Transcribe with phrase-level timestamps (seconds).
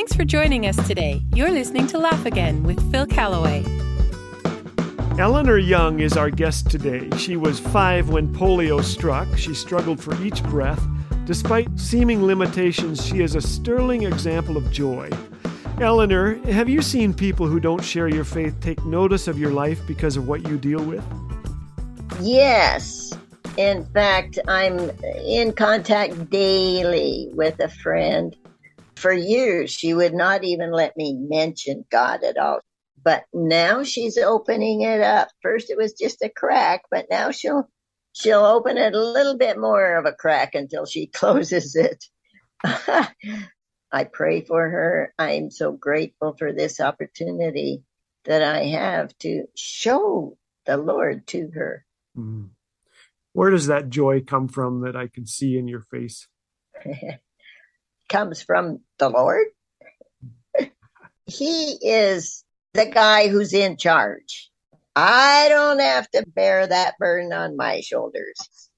[0.00, 1.20] Thanks for joining us today.
[1.34, 3.62] You're listening to Laugh Again with Phil Callaway.
[5.18, 7.10] Eleanor Young is our guest today.
[7.18, 9.28] She was five when polio struck.
[9.36, 10.82] She struggled for each breath.
[11.26, 15.10] Despite seeming limitations, she is a sterling example of joy.
[15.82, 19.86] Eleanor, have you seen people who don't share your faith take notice of your life
[19.86, 21.04] because of what you deal with?
[22.22, 23.12] Yes.
[23.58, 24.78] In fact, I'm
[25.26, 28.34] in contact daily with a friend.
[29.00, 32.60] For years, she would not even let me mention God at all.
[33.02, 35.28] But now she's opening it up.
[35.42, 37.66] First it was just a crack, but now she'll
[38.12, 42.04] she'll open it a little bit more of a crack until she closes it.
[42.62, 45.14] I pray for her.
[45.18, 47.82] I'm so grateful for this opportunity
[48.26, 51.86] that I have to show the Lord to her.
[52.14, 52.50] Mm.
[53.32, 56.28] Where does that joy come from that I can see in your face?
[58.10, 59.46] Comes from the Lord.
[61.26, 64.50] he is the guy who's in charge.
[64.96, 68.68] I don't have to bear that burden on my shoulders.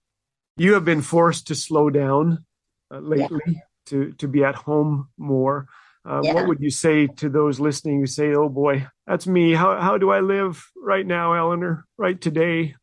[0.57, 2.45] You have been forced to slow down
[2.93, 3.61] uh, lately, yeah.
[3.87, 5.67] to, to be at home more.
[6.05, 6.35] Uh, yeah.
[6.35, 9.53] What would you say to those listening who say, oh boy, that's me.
[9.53, 12.75] How, how do I live right now, Eleanor, right today?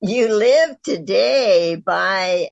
[0.00, 2.48] You live today by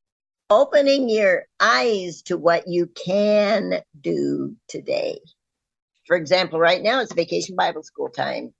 [0.50, 5.20] opening your eyes to what you can do today.
[6.06, 8.52] For example, right now it's vacation Bible school time.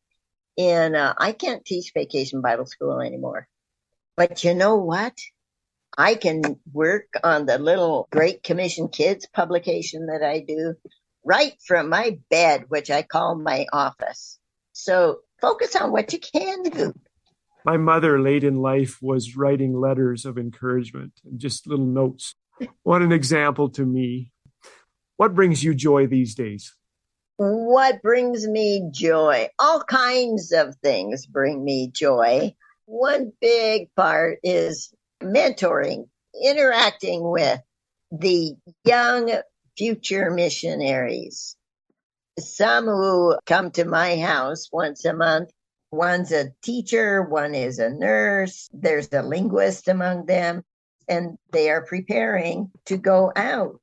[0.57, 3.49] And uh, I can't teach vacation Bible school anymore.
[4.17, 5.15] But you know what?
[5.99, 10.75] I can work on the little Great Commission Kids publication that I do
[11.25, 14.39] right from my bed, which I call my office.
[14.73, 16.95] So focus on what you can do.
[17.65, 22.35] My mother, late in life, was writing letters of encouragement and just little notes.
[22.83, 24.33] What an example to me.
[25.17, 26.75] What brings you joy these days?
[27.37, 29.49] What brings me joy?
[29.59, 32.55] All kinds of things bring me joy.
[32.87, 34.93] One big part is
[35.23, 36.09] mentoring,
[36.43, 37.61] interacting with
[38.11, 38.55] the
[38.85, 39.33] young
[39.77, 41.57] future missionaries.
[42.39, 45.51] Some who come to my house once a month.
[45.93, 50.63] One's a teacher, one is a nurse, there's a linguist among them,
[51.09, 53.81] and they are preparing to go out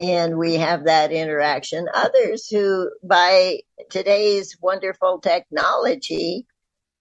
[0.00, 1.86] and we have that interaction.
[1.92, 6.46] Others who, by today's wonderful technology,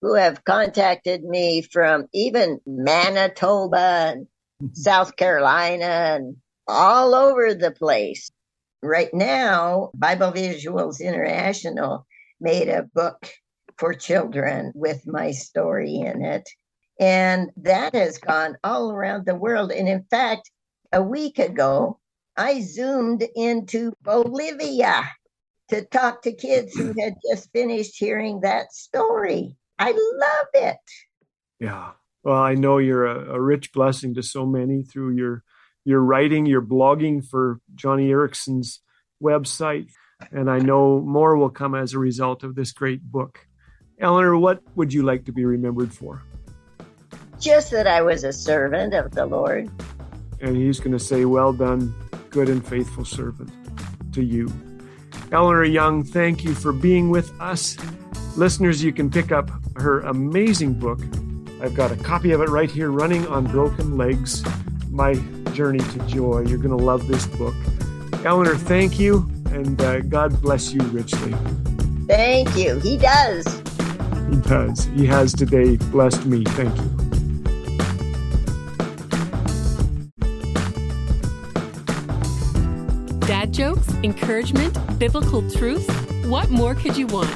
[0.02, 3.78] who have contacted me from even Manitoba
[4.12, 4.28] and
[4.62, 4.74] mm-hmm.
[4.74, 8.32] South Carolina and all over the place.
[8.82, 12.06] Right now, Bible Visuals International
[12.40, 13.32] made a book
[13.78, 16.50] for children with my story in it.
[17.00, 19.72] And that has gone all around the world.
[19.72, 20.50] And in fact,
[20.92, 22.00] a week ago,
[22.36, 25.08] I zoomed into Bolivia
[25.70, 29.58] to talk to kids who had just finished hearing that story.
[29.78, 30.78] I love it.
[31.60, 31.92] Yeah.
[32.24, 35.44] Well, I know you're a, a rich blessing to so many through your
[35.86, 38.82] your writing, your blogging for Joni Eareckson's
[39.24, 39.90] website,
[40.32, 43.47] and I know more will come as a result of this great book.
[44.00, 46.22] Eleanor, what would you like to be remembered for?
[47.40, 49.70] Just that I was a servant of the Lord.
[50.40, 51.94] And he's going to say, Well done,
[52.30, 53.52] good and faithful servant
[54.14, 54.52] to you.
[55.32, 57.76] Eleanor Young, thank you for being with us.
[58.36, 61.00] Listeners, you can pick up her amazing book.
[61.60, 64.44] I've got a copy of it right here, Running on Broken Legs
[64.92, 65.16] My
[65.54, 66.42] Journey to Joy.
[66.42, 67.56] You're going to love this book.
[68.24, 71.34] Eleanor, thank you, and uh, God bless you richly.
[72.08, 72.80] Thank you.
[72.80, 73.67] He does.
[74.30, 74.86] He does.
[74.96, 76.44] He has today blessed me.
[76.44, 77.08] Thank you.
[83.28, 85.88] Dad jokes, encouragement, biblical truth?
[86.26, 87.30] What more could you want?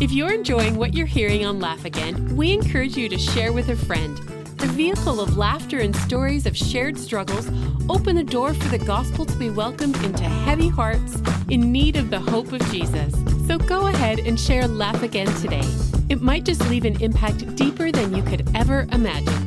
[0.00, 3.68] If you're enjoying what you're hearing on Laugh Again, we encourage you to share with
[3.68, 4.16] a friend.
[4.58, 7.48] The vehicle of laughter and stories of shared struggles
[7.88, 11.20] open the door for the gospel to be welcomed into heavy hearts
[11.50, 13.14] in need of the hope of Jesus.
[13.46, 15.91] So go ahead and share Laugh Again today.
[16.12, 19.46] It might just leave an impact deeper than you could ever imagine.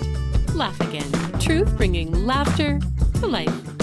[0.55, 1.05] Laugh Again.
[1.39, 2.79] Truth bringing laughter
[3.19, 3.74] to life.